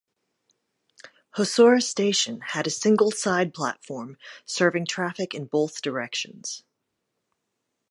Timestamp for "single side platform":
2.71-4.17